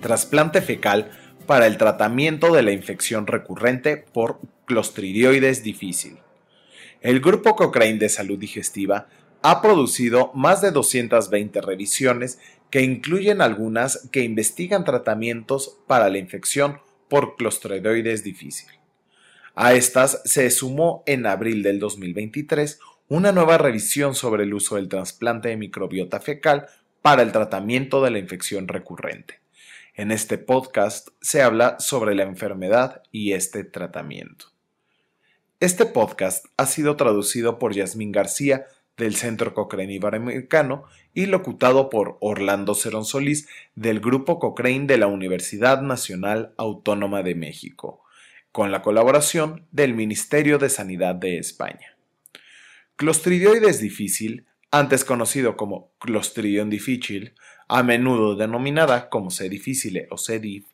trasplante 0.00 0.62
fecal 0.62 1.10
para 1.46 1.66
el 1.66 1.76
tratamiento 1.78 2.52
de 2.52 2.62
la 2.62 2.72
infección 2.72 3.26
recurrente 3.26 3.96
por 3.96 4.40
Clostridioides 4.66 5.62
difícil. 5.62 6.18
El 7.00 7.20
Grupo 7.20 7.56
Cochrane 7.56 7.98
de 7.98 8.08
Salud 8.08 8.38
Digestiva 8.38 9.08
ha 9.42 9.62
producido 9.62 10.32
más 10.34 10.60
de 10.60 10.70
220 10.70 11.60
revisiones 11.60 12.38
que 12.70 12.82
incluyen 12.82 13.40
algunas 13.40 14.08
que 14.12 14.22
investigan 14.22 14.84
tratamientos 14.84 15.78
para 15.86 16.08
la 16.08 16.18
infección 16.18 16.78
por 17.08 17.36
Clostridioides 17.36 18.22
difícil. 18.22 18.68
A 19.54 19.74
estas 19.74 20.22
se 20.24 20.48
sumó 20.50 21.02
en 21.06 21.26
abril 21.26 21.62
del 21.62 21.80
2023 21.80 22.78
una 23.08 23.32
nueva 23.32 23.58
revisión 23.58 24.14
sobre 24.14 24.44
el 24.44 24.54
uso 24.54 24.76
del 24.76 24.88
trasplante 24.88 25.48
de 25.48 25.56
microbiota 25.56 26.20
fecal 26.20 26.66
para 27.02 27.22
el 27.22 27.32
tratamiento 27.32 28.02
de 28.02 28.10
la 28.10 28.18
infección 28.18 28.68
recurrente. 28.68 29.40
En 29.94 30.12
este 30.12 30.38
podcast 30.38 31.08
se 31.20 31.42
habla 31.42 31.80
sobre 31.80 32.14
la 32.14 32.22
enfermedad 32.22 33.02
y 33.10 33.32
este 33.32 33.64
tratamiento. 33.64 34.46
Este 35.58 35.84
podcast 35.84 36.46
ha 36.56 36.66
sido 36.66 36.96
traducido 36.96 37.58
por 37.58 37.74
Yasmín 37.74 38.12
García 38.12 38.66
del 38.96 39.16
Centro 39.16 39.52
Cochrane 39.52 39.92
Iberoamericano 39.94 40.84
y 41.12 41.26
locutado 41.26 41.90
por 41.90 42.18
Orlando 42.20 42.74
Cerón 42.74 43.04
Solís 43.04 43.48
del 43.74 43.98
Grupo 43.98 44.38
Cochrane 44.38 44.86
de 44.86 44.96
la 44.96 45.08
Universidad 45.08 45.82
Nacional 45.82 46.54
Autónoma 46.56 47.24
de 47.24 47.34
México, 47.34 48.04
con 48.52 48.70
la 48.70 48.82
colaboración 48.82 49.66
del 49.72 49.94
Ministerio 49.94 50.58
de 50.58 50.70
Sanidad 50.70 51.16
de 51.16 51.38
España. 51.38 51.96
Clostridioides 52.94 53.80
difícil, 53.80 54.46
antes 54.70 55.04
conocido 55.04 55.56
como 55.56 55.90
Clostridium 55.98 56.70
difficile, 56.70 57.34
a 57.70 57.82
menudo 57.84 58.34
denominada 58.34 59.08
como 59.08 59.30
C. 59.30 59.48
difficile 59.48 60.08
o 60.10 60.18
C. 60.18 60.40
diff, 60.40 60.66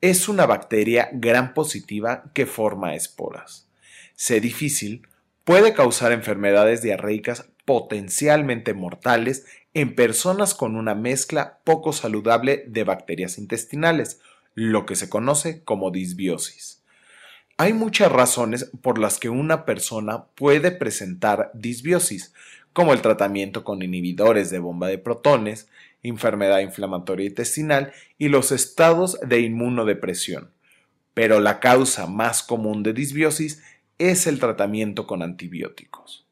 es 0.00 0.28
una 0.28 0.44
bacteria 0.44 1.08
gram 1.12 1.54
positiva 1.54 2.24
que 2.34 2.46
forma 2.46 2.96
esporas. 2.96 3.68
C. 4.16 4.40
difícil 4.40 5.06
puede 5.44 5.72
causar 5.72 6.10
enfermedades 6.10 6.82
diarreicas 6.82 7.48
potencialmente 7.64 8.74
mortales 8.74 9.46
en 9.74 9.94
personas 9.94 10.54
con 10.54 10.74
una 10.76 10.96
mezcla 10.96 11.60
poco 11.64 11.92
saludable 11.92 12.64
de 12.66 12.84
bacterias 12.84 13.38
intestinales, 13.38 14.20
lo 14.54 14.84
que 14.84 14.96
se 14.96 15.08
conoce 15.08 15.62
como 15.62 15.92
disbiosis. 15.92 16.82
Hay 17.56 17.72
muchas 17.72 18.10
razones 18.10 18.70
por 18.82 18.98
las 18.98 19.18
que 19.18 19.28
una 19.28 19.64
persona 19.64 20.24
puede 20.34 20.72
presentar 20.72 21.52
disbiosis, 21.54 22.34
como 22.72 22.92
el 22.92 23.02
tratamiento 23.02 23.64
con 23.64 23.82
inhibidores 23.82 24.50
de 24.50 24.58
bomba 24.58 24.88
de 24.88 24.98
protones, 24.98 25.68
enfermedad 26.02 26.60
inflamatoria 26.60 27.26
intestinal 27.26 27.92
y 28.18 28.28
los 28.28 28.52
estados 28.52 29.18
de 29.20 29.40
inmunodepresión. 29.40 30.50
Pero 31.14 31.40
la 31.40 31.60
causa 31.60 32.06
más 32.06 32.42
común 32.42 32.82
de 32.82 32.92
disbiosis 32.92 33.62
es 33.98 34.26
el 34.26 34.38
tratamiento 34.38 35.06
con 35.06 35.22
antibióticos. 35.22 36.26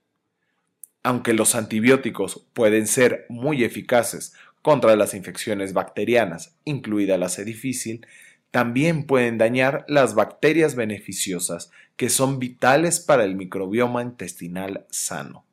Aunque 1.03 1.33
los 1.35 1.55
antibióticos 1.55 2.47
pueden 2.53 2.87
ser 2.87 3.27
muy 3.29 3.65
eficaces 3.65 4.35
contra 4.63 4.97
las 4.97 5.15
infecciones 5.15 5.73
bacterianas, 5.73 6.57
incluida 6.65 7.17
la 7.17 7.29
C. 7.29 7.45
difícil, 7.45 8.07
también 8.51 9.05
pueden 9.05 9.39
dañar 9.39 9.85
las 9.89 10.15
bacterias 10.15 10.75
beneficiosas 10.75 11.71
que 11.97 12.11
son 12.11 12.39
vitales 12.39 13.01
para 13.01 13.25
el 13.25 13.37
microbioma 13.37 14.03
intestinal 14.03 14.87
sano. 14.91 15.45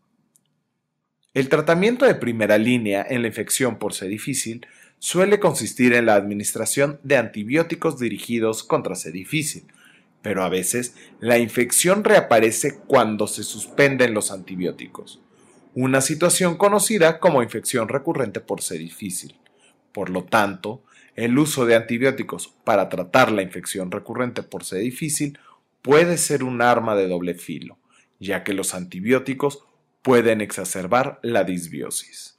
El 1.38 1.50
tratamiento 1.50 2.06
de 2.06 2.16
primera 2.16 2.58
línea 2.58 3.06
en 3.08 3.22
la 3.22 3.28
infección 3.28 3.78
por 3.78 3.94
C. 3.94 4.08
difícil 4.08 4.66
suele 4.98 5.40
consistir 5.40 5.94
en 5.94 6.08
la 6.08 6.16
administración 6.16 7.00
de 7.04 7.16
antibióticos 7.16 8.00
dirigidos 8.00 8.64
contra 8.64 8.95
C. 8.95 9.11
difícil, 9.11 9.67
pero 10.23 10.44
a 10.44 10.50
veces 10.50 10.95
la 11.20 11.38
infección 11.38 12.04
reaparece 12.04 12.80
cuando 12.88 13.28
se 13.28 13.44
suspenden 13.44 14.16
los 14.16 14.32
antibióticos 14.32 15.22
una 15.76 16.02
situación 16.02 16.58
conocida 16.58 17.20
como 17.20 17.44
infección 17.44 17.88
recurrente 17.88 18.40
por 18.40 18.64
C. 18.64 18.80
difícil. 18.80 19.36
Por 19.92 20.10
lo 20.10 20.23
tanto, 20.23 20.82
el 21.16 21.38
uso 21.38 21.67
de 21.67 21.76
antibióticos 21.76 22.52
para 22.64 22.90
tratar 22.90 23.32
la 23.32 23.44
infección 23.44 23.92
recurrente 23.92 24.42
por 24.42 24.64
C. 24.64 24.80
difícil 24.80 25.38
puede 25.84 26.17
ser 26.17 26.44
un 26.44 26.64
arma 26.64 26.95
de 26.95 27.08
doble 27.08 27.36
filo, 27.36 27.78
ya 28.20 28.44
que 28.44 28.54
los 28.54 28.73
antibióticos 28.73 29.67
pueden 30.08 30.40
exacerbar 30.40 31.20
la 31.22 31.44
disbiosis. 31.44 32.38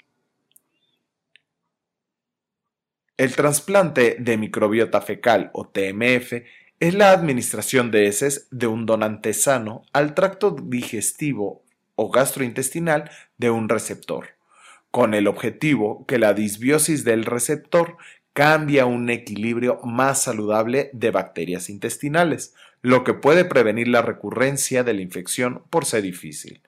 El 3.19 3.37
trasplante 3.37 4.17
de 4.19 4.39
microbiota 4.39 5.03
fecal 5.03 5.51
o 5.53 5.69
TMF 5.69 6.33
es 6.81 6.95
la 6.95 7.11
administración 7.11 7.91
de 7.91 8.07
heces 8.07 8.49
de 8.51 8.69
un 8.69 8.87
donante 8.87 9.35
sano 9.35 9.83
al 9.93 10.15
tracto 10.15 10.57
digestivo 10.59 11.63
o 11.95 12.11
gastrointestinal 12.11 13.11
de 13.37 13.51
un 13.51 13.69
receptor, 13.69 14.29
con 14.91 15.13
el 15.13 15.29
objetivo 15.29 16.07
que 16.07 16.19
la 16.19 16.33
disbiosis 16.33 17.05
del 17.05 17.27
receptor 17.27 17.99
cambie 18.33 18.81
a 18.81 18.87
un 18.87 19.11
equilibrio 19.11 19.79
más 19.85 20.23
saludable 20.23 20.89
de 20.95 21.11
bacterias 21.11 21.69
intestinales, 21.69 22.55
lo 22.81 23.05
que 23.05 23.13
puede 23.13 23.45
prevenir 23.45 23.89
la 23.89 24.01
recurrencia 24.01 24.85
de 24.85 24.95
la 24.95 25.03
infección 25.03 25.65
por 25.69 25.85
ser 25.85 26.01
difícil. 26.01 26.63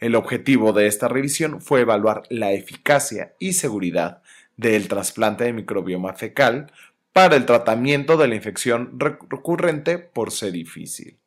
El 0.00 0.14
objetivo 0.14 0.72
de 0.72 0.86
esta 0.86 1.08
revisión 1.08 1.60
fue 1.60 1.82
evaluar 1.82 2.22
la 2.30 2.52
eficacia 2.52 3.34
y 3.38 3.52
seguridad 3.52 4.22
del 4.56 4.88
trasplante 4.88 5.44
de 5.44 5.52
microbioma 5.52 6.14
fecal 6.14 6.72
para 7.12 7.36
el 7.36 7.44
tratamiento 7.44 8.16
de 8.16 8.28
la 8.28 8.34
infección 8.34 8.98
recurrente 8.98 9.98
por 9.98 10.30
ser 10.30 10.52
difícil. 10.52 11.18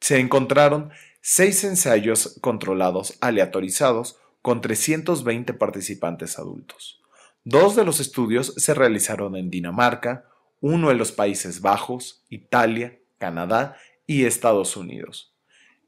Se 0.00 0.18
encontraron 0.18 0.90
seis 1.22 1.64
ensayos 1.64 2.38
controlados 2.42 3.16
aleatorizados 3.20 4.18
con 4.42 4.60
320 4.60 5.54
participantes 5.54 6.38
adultos. 6.38 7.00
Dos 7.44 7.76
de 7.76 7.84
los 7.84 7.98
estudios 7.98 8.54
se 8.56 8.74
realizaron 8.74 9.36
en 9.36 9.48
Dinamarca, 9.48 10.26
uno 10.60 10.90
en 10.90 10.98
los 10.98 11.12
Países 11.12 11.60
Bajos, 11.60 12.24
Italia, 12.28 12.98
Canadá 13.18 13.76
y 14.06 14.24
Estados 14.26 14.76
Unidos. 14.76 15.31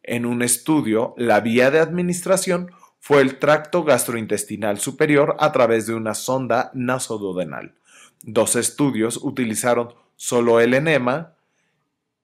En 0.05 0.27
un 0.27 0.43
estudio, 0.43 1.15
la 1.17 1.41
vía 1.41 1.71
de 1.71 1.81
administración 1.81 2.71
fue 3.01 3.21
el 3.21 3.39
tracto 3.39 3.85
gastrointestinal 3.85 4.79
superior 4.79 5.37
a 5.41 5.51
través 5.51 5.87
de 5.87 5.95
una 5.95 6.15
sonda 6.15 6.71
nasoduodenal. 6.75 7.75
Dos 8.23 8.55
estudios 8.55 9.19
utilizaron 9.23 9.95
solo 10.17 10.61
el 10.61 10.75
enema 10.75 11.35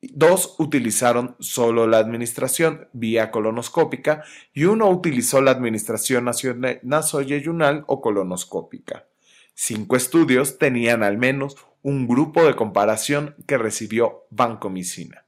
Dos 0.03 0.55
utilizaron 0.59 1.37
solo 1.41 1.87
la 1.87 1.99
administración 1.99 2.89
vía 2.95 3.31
colonoscópica 3.31 4.25
y 4.55 4.65
uno 4.65 4.89
utilizó 4.89 5.43
la 5.43 5.51
administración 5.51 6.25
nasoyeyunal 6.83 7.85
o 7.87 8.01
colonoscópica. 8.01 9.07
Cinco 9.53 9.97
estudios 9.97 10.57
tenían 10.57 11.03
al 11.03 11.19
menos 11.19 11.57
un 11.83 12.09
grupo 12.09 12.45
de 12.45 12.57
comparación 12.57 13.35
que 13.47 13.59
recibió 13.59 14.25
vancomicina. 14.31 15.27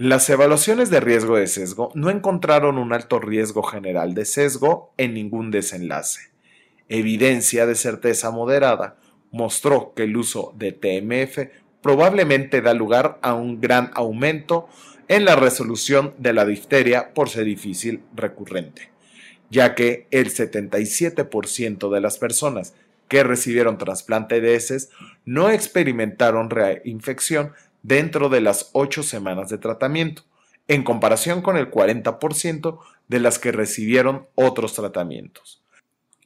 Las 0.00 0.30
evaluaciones 0.30 0.88
de 0.88 0.98
riesgo 0.98 1.36
de 1.36 1.46
sesgo 1.46 1.92
no 1.94 2.08
encontraron 2.08 2.78
un 2.78 2.94
alto 2.94 3.20
riesgo 3.20 3.62
general 3.62 4.14
de 4.14 4.24
sesgo 4.24 4.94
en 4.96 5.12
ningún 5.12 5.50
desenlace. 5.50 6.30
Evidencia 6.88 7.66
de 7.66 7.74
certeza 7.74 8.30
moderada 8.30 8.96
mostró 9.30 9.92
que 9.94 10.04
el 10.04 10.16
uso 10.16 10.54
de 10.56 10.72
TMF 10.72 11.50
probablemente 11.82 12.62
da 12.62 12.72
lugar 12.72 13.18
a 13.20 13.34
un 13.34 13.60
gran 13.60 13.90
aumento 13.92 14.70
en 15.08 15.26
la 15.26 15.36
resolución 15.36 16.14
de 16.16 16.32
la 16.32 16.46
difteria 16.46 17.12
por 17.12 17.28
ser 17.28 17.44
difícil 17.44 18.00
recurrente, 18.16 18.90
ya 19.50 19.74
que 19.74 20.06
el 20.10 20.32
77% 20.32 21.92
de 21.92 22.00
las 22.00 22.16
personas 22.16 22.72
que 23.06 23.22
recibieron 23.22 23.76
trasplante 23.76 24.40
de 24.40 24.54
heces 24.54 24.88
no 25.26 25.50
experimentaron 25.50 26.48
reinfección 26.48 27.52
dentro 27.82 28.28
de 28.28 28.40
las 28.40 28.70
8 28.72 29.02
semanas 29.02 29.48
de 29.48 29.58
tratamiento, 29.58 30.22
en 30.68 30.84
comparación 30.84 31.42
con 31.42 31.56
el 31.56 31.70
40% 31.70 32.78
de 33.08 33.20
las 33.20 33.38
que 33.38 33.52
recibieron 33.52 34.28
otros 34.34 34.74
tratamientos. 34.74 35.62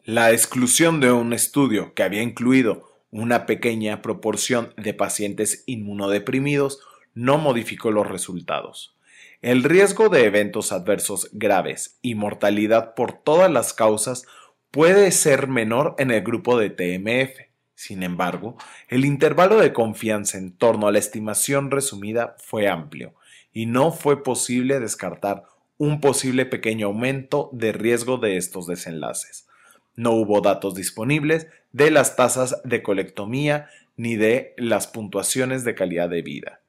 La 0.04 0.32
exclusión 0.32 1.00
de 1.00 1.12
un 1.12 1.32
estudio 1.32 1.94
que 1.94 2.02
había 2.02 2.22
incluido 2.22 2.90
una 3.10 3.46
pequeña 3.46 4.02
proporción 4.02 4.74
de 4.76 4.92
pacientes 4.92 5.62
inmunodeprimidos 5.66 6.80
no 7.14 7.38
modificó 7.38 7.90
los 7.90 8.06
resultados. 8.06 8.98
El 9.40 9.62
riesgo 9.62 10.08
de 10.08 10.24
eventos 10.24 10.72
adversos 10.72 11.30
graves 11.32 11.98
y 12.02 12.16
mortalidad 12.16 12.94
por 12.94 13.12
todas 13.12 13.50
las 13.50 13.72
causas 13.72 14.26
puede 14.70 15.10
ser 15.12 15.48
menor 15.48 15.94
en 15.98 16.10
el 16.10 16.22
grupo 16.22 16.58
de 16.58 16.70
TMF. 16.70 17.53
Sin 17.74 18.02
embargo, 18.02 18.56
el 18.88 19.04
intervalo 19.04 19.58
de 19.58 19.72
confianza 19.72 20.38
en 20.38 20.52
torno 20.52 20.86
a 20.86 20.92
la 20.92 20.98
estimación 20.98 21.70
resumida 21.70 22.36
fue 22.38 22.68
amplio 22.68 23.14
y 23.52 23.66
no 23.66 23.92
fue 23.92 24.22
posible 24.22 24.80
descartar 24.80 25.44
un 25.76 26.00
posible 26.00 26.46
pequeño 26.46 26.86
aumento 26.86 27.50
de 27.52 27.72
riesgo 27.72 28.16
de 28.18 28.36
estos 28.36 28.66
desenlaces. 28.66 29.48
No 29.96 30.12
hubo 30.12 30.40
datos 30.40 30.74
disponibles 30.74 31.46
de 31.72 31.90
las 31.90 32.16
tasas 32.16 32.60
de 32.64 32.82
colectomía 32.82 33.68
ni 33.96 34.16
de 34.16 34.54
las 34.56 34.86
puntuaciones 34.86 35.64
de 35.64 35.74
calidad 35.74 36.08
de 36.08 36.22
vida. 36.22 36.60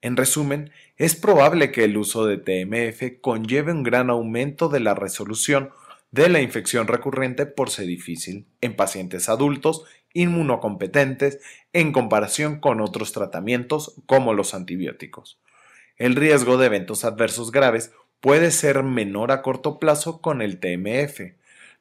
En 0.00 0.16
resumen, 0.16 0.70
es 0.96 1.14
probable 1.14 1.70
que 1.70 1.84
el 1.84 1.96
uso 1.96 2.26
de 2.26 2.36
TMF 2.36 3.20
conlleve 3.20 3.72
un 3.72 3.82
gran 3.82 4.10
aumento 4.10 4.68
de 4.68 4.80
la 4.80 4.94
resolución 4.94 5.70
de 6.10 6.28
la 6.28 6.42
infección 6.42 6.88
recurrente 6.88 7.46
por 7.46 7.70
C 7.70 7.84
difícil 7.84 8.46
en 8.60 8.76
pacientes 8.76 9.28
adultos 9.28 9.84
inmunocompetentes 10.14 11.40
en 11.72 11.92
comparación 11.92 12.60
con 12.60 12.80
otros 12.80 13.12
tratamientos 13.12 13.94
como 14.06 14.34
los 14.34 14.54
antibióticos. 14.54 15.38
El 15.96 16.16
riesgo 16.16 16.56
de 16.56 16.66
eventos 16.66 17.04
adversos 17.04 17.52
graves 17.52 17.92
puede 18.20 18.50
ser 18.50 18.82
menor 18.82 19.32
a 19.32 19.42
corto 19.42 19.78
plazo 19.78 20.20
con 20.20 20.42
el 20.42 20.58
TMF, 20.60 21.20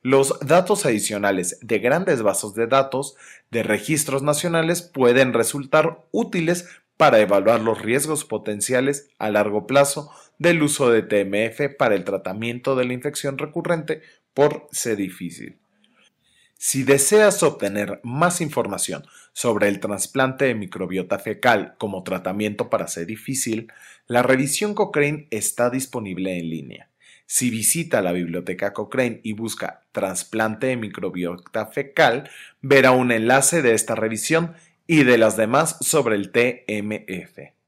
los 0.04 0.40
datos 0.40 0.88
adicionales 0.88 1.60
de 1.62 1.78
grandes 1.78 2.24
bases 2.24 2.56
de 2.56 2.66
datos 2.66 3.16
de 3.52 3.62
registros 3.62 4.24
nacionales 4.24 4.82
pueden 4.82 5.32
resultar 5.32 6.04
útiles 6.10 6.68
para 6.98 7.20
evaluar 7.20 7.62
los 7.62 7.80
riesgos 7.84 8.26
potenciales 8.26 9.10
a 9.20 9.30
largo 9.30 9.68
plazo 9.68 10.12
del 10.40 10.64
uso 10.64 10.90
de 10.90 11.04
TMF 11.04 11.76
para 11.78 11.94
el 11.94 12.04
tratamiento 12.04 12.76
de 12.76 12.86
la 12.86 12.94
infección 12.94 13.38
recurrente 13.38 14.02
por 14.34 14.68
C 14.72 14.96
difícil. 14.96 15.61
Si 16.64 16.84
deseas 16.84 17.42
obtener 17.42 18.00
más 18.04 18.40
información 18.40 19.04
sobre 19.34 19.68
el 19.68 19.80
trasplante 19.80 20.46
de 20.46 20.54
microbiota 20.54 21.18
fecal 21.18 21.74
como 21.80 22.04
tratamiento 22.04 22.70
para 22.70 22.88
C 22.88 23.08
difícil, 23.08 23.74
la 24.06 24.22
revisión 24.22 24.76
Cochrane 24.76 25.28
está 25.32 25.72
disponible 25.72 26.38
en 26.38 26.52
línea. 26.52 26.90
Si 27.26 27.50
visita 27.50 28.04
la 28.04 28.12
biblioteca 28.12 28.74
Cochrane 28.74 29.22
y 29.24 29.34
busca 29.34 29.82
trasplante 29.92 30.68
de 30.68 30.78
microbiota 30.78 31.66
fecal, 31.66 32.30
verá 32.62 32.92
un 32.92 33.12
enlace 33.12 33.64
de 33.64 33.74
esta 33.74 33.96
revisión 33.96 34.54
y 34.86 35.04
de 35.04 35.18
las 35.18 35.38
demás 35.38 35.78
sobre 35.82 36.16
el 36.16 36.32
TMF. 36.32 37.61